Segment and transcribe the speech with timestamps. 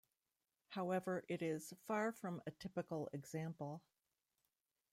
[0.69, 3.83] However it is far from a typical example.